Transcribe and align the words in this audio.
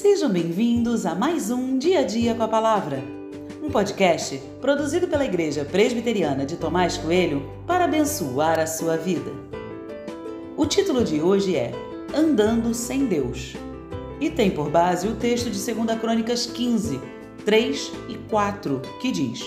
Sejam 0.00 0.30
bem-vindos 0.30 1.04
a 1.04 1.14
mais 1.14 1.50
um 1.50 1.76
Dia 1.76 1.98
a 1.98 2.02
Dia 2.02 2.34
com 2.34 2.42
a 2.42 2.48
Palavra, 2.48 3.04
um 3.62 3.68
podcast 3.68 4.40
produzido 4.58 5.06
pela 5.06 5.26
Igreja 5.26 5.62
Presbiteriana 5.62 6.46
de 6.46 6.56
Tomás 6.56 6.96
Coelho 6.96 7.42
para 7.66 7.84
abençoar 7.84 8.58
a 8.58 8.66
sua 8.66 8.96
vida. 8.96 9.30
O 10.56 10.64
título 10.64 11.04
de 11.04 11.20
hoje 11.20 11.54
é 11.54 11.72
Andando 12.14 12.72
sem 12.72 13.04
Deus 13.04 13.52
e 14.18 14.30
tem 14.30 14.50
por 14.50 14.70
base 14.70 15.06
o 15.06 15.16
texto 15.16 15.50
de 15.50 15.74
2 15.74 16.00
Crônicas 16.00 16.46
15, 16.46 16.98
3 17.44 17.92
e 18.08 18.14
4, 18.30 18.80
que 19.02 19.12
diz: 19.12 19.44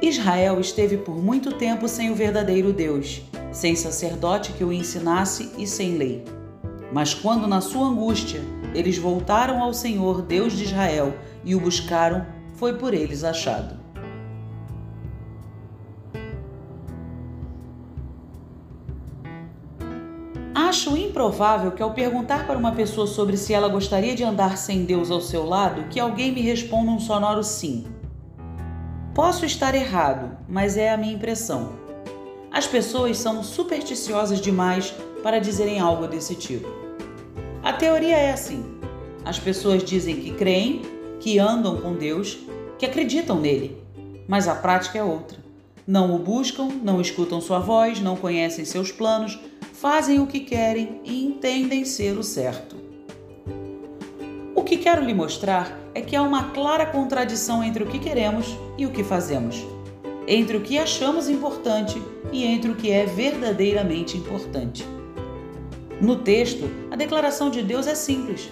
Israel 0.00 0.58
esteve 0.58 0.96
por 0.96 1.22
muito 1.22 1.52
tempo 1.52 1.86
sem 1.86 2.10
o 2.10 2.14
verdadeiro 2.14 2.72
Deus, 2.72 3.20
sem 3.52 3.76
sacerdote 3.76 4.54
que 4.54 4.64
o 4.64 4.72
ensinasse 4.72 5.52
e 5.58 5.66
sem 5.66 5.98
lei. 5.98 6.37
Mas 6.92 7.14
quando 7.14 7.46
na 7.46 7.60
sua 7.60 7.86
angústia 7.86 8.40
eles 8.74 8.98
voltaram 8.98 9.62
ao 9.62 9.72
Senhor, 9.72 10.22
Deus 10.22 10.52
de 10.52 10.64
Israel, 10.64 11.14
e 11.44 11.54
o 11.54 11.60
buscaram, 11.60 12.26
foi 12.54 12.74
por 12.74 12.94
eles 12.94 13.24
achado. 13.24 13.78
Acho 20.54 20.96
improvável 20.96 21.72
que, 21.72 21.82
ao 21.82 21.94
perguntar 21.94 22.46
para 22.46 22.58
uma 22.58 22.72
pessoa 22.72 23.06
sobre 23.06 23.36
se 23.36 23.54
ela 23.54 23.68
gostaria 23.68 24.14
de 24.14 24.22
andar 24.22 24.58
sem 24.58 24.84
Deus 24.84 25.10
ao 25.10 25.20
seu 25.20 25.46
lado, 25.46 25.84
que 25.88 25.98
alguém 25.98 26.30
me 26.30 26.40
responda 26.40 26.90
um 26.90 27.00
sonoro 27.00 27.42
sim. 27.42 27.86
Posso 29.14 29.46
estar 29.46 29.74
errado, 29.74 30.36
mas 30.48 30.76
é 30.76 30.92
a 30.92 30.96
minha 30.96 31.14
impressão. 31.14 31.87
As 32.58 32.66
pessoas 32.66 33.18
são 33.18 33.40
supersticiosas 33.44 34.40
demais 34.40 34.92
para 35.22 35.38
dizerem 35.38 35.78
algo 35.78 36.08
desse 36.08 36.34
tipo. 36.34 36.68
A 37.62 37.72
teoria 37.72 38.16
é 38.16 38.32
assim: 38.32 38.64
as 39.24 39.38
pessoas 39.38 39.84
dizem 39.84 40.16
que 40.16 40.32
creem, 40.32 40.82
que 41.20 41.38
andam 41.38 41.80
com 41.80 41.94
Deus, 41.94 42.36
que 42.76 42.84
acreditam 42.84 43.38
nele, 43.38 43.80
mas 44.26 44.48
a 44.48 44.56
prática 44.56 44.98
é 44.98 45.04
outra. 45.04 45.38
Não 45.86 46.12
o 46.16 46.18
buscam, 46.18 46.66
não 46.82 47.00
escutam 47.00 47.40
sua 47.40 47.60
voz, 47.60 48.00
não 48.00 48.16
conhecem 48.16 48.64
seus 48.64 48.90
planos, 48.90 49.38
fazem 49.72 50.18
o 50.18 50.26
que 50.26 50.40
querem 50.40 51.00
e 51.04 51.24
entendem 51.24 51.84
ser 51.84 52.18
o 52.18 52.24
certo. 52.24 52.74
O 54.56 54.64
que 54.64 54.78
quero 54.78 55.04
lhe 55.04 55.14
mostrar 55.14 55.78
é 55.94 56.00
que 56.00 56.16
há 56.16 56.22
uma 56.22 56.50
clara 56.50 56.86
contradição 56.86 57.62
entre 57.62 57.84
o 57.84 57.86
que 57.86 58.00
queremos 58.00 58.48
e 58.76 58.84
o 58.84 58.90
que 58.90 59.04
fazemos, 59.04 59.64
entre 60.30 60.58
o 60.58 60.60
que 60.60 60.78
achamos 60.78 61.26
importante 61.26 62.00
e 62.30 62.44
entre 62.44 62.70
o 62.70 62.76
que 62.76 62.90
é 62.90 63.06
verdadeiramente 63.06 64.18
importante. 64.18 64.84
No 66.02 66.16
texto, 66.16 66.68
a 66.90 66.96
declaração 66.96 67.48
de 67.48 67.62
Deus 67.62 67.86
é 67.86 67.94
simples. 67.94 68.50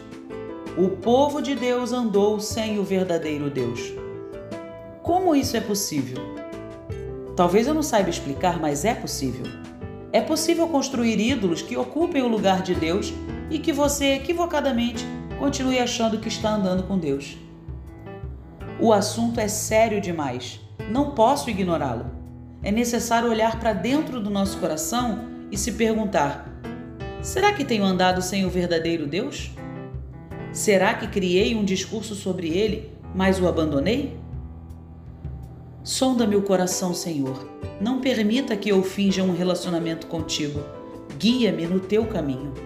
O 0.78 0.88
povo 0.88 1.42
de 1.42 1.55
Deus 1.55 1.92
andou 1.92 2.41
sem 2.41 2.78
o 2.78 2.83
verdadeiro 2.83 3.50
Deus. 3.50 3.92
Como 5.02 5.36
isso 5.36 5.55
é 5.55 5.60
possível? 5.60 6.16
Talvez 7.36 7.66
eu 7.66 7.74
não 7.74 7.83
saiba 7.83 8.08
explicar, 8.08 8.58
mas 8.58 8.86
é 8.86 8.94
possível. 8.94 9.44
É 10.12 10.22
possível 10.22 10.66
construir 10.68 11.20
ídolos 11.20 11.61
que 11.61 11.77
ocupem 11.77 12.22
o 12.22 12.28
lugar 12.28 12.62
de 12.62 12.74
Deus 12.74 13.12
e 13.50 13.58
que 13.58 13.72
você 13.72 14.14
equivocadamente 14.14 15.05
continue 15.38 15.78
achando 15.78 16.18
que 16.18 16.28
está 16.28 16.55
andando 16.55 16.84
com 16.84 16.98
Deus. 16.98 17.36
O 18.80 18.94
assunto 18.94 19.38
é 19.38 19.46
sério 19.46 20.00
demais. 20.00 20.66
Não 20.91 21.11
posso 21.11 21.51
ignorá-lo. 21.51 22.06
É 22.62 22.70
necessário 22.70 23.31
olhar 23.31 23.59
para 23.59 23.73
dentro 23.73 24.20
do 24.20 24.31
nosso 24.31 24.59
coração 24.59 25.25
e 25.51 25.59
se 25.59 25.73
perguntar: 25.73 26.48
Será 27.23 27.53
que 27.53 27.65
tenho 27.65 27.84
andado 27.84 28.23
sem 28.23 28.45
o 28.45 28.51
verdadeiro 28.51 29.07
Deus? 29.07 29.51
Será 30.53 30.95
que 30.95 31.09
criei 31.09 31.55
um 31.55 31.64
discurso 31.64 32.14
sobre 32.14 32.48
ele, 32.48 32.91
mas 33.14 33.41
o 33.41 33.46
abandonei? 33.46 34.17
Sonda-me 35.83 36.35
o 36.35 36.42
coração, 36.42 36.95
Senhor. 36.95 37.48
Não 37.80 38.01
permita 38.01 38.57
que 38.57 38.70
eu 38.70 38.83
finja 38.83 39.23
um 39.23 39.33
relacionamento 39.33 40.07
contigo. 40.07 40.61
Guia-me 41.19 41.67
no 41.67 41.79
teu 41.79 42.07
caminho. 42.07 42.65